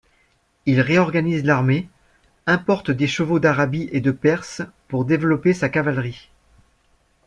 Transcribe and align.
Il 0.65 0.81
réorganise 0.81 1.43
l'armée, 1.45 1.87
importe 2.47 2.89
des 2.89 3.05
chevaux 3.05 3.37
d'Arabie 3.39 3.87
et 3.91 4.01
de 4.01 4.09
Perse 4.09 4.63
pour 4.87 5.05
développer 5.05 5.53
sa 5.53 5.69
cavalerie. 5.69 6.31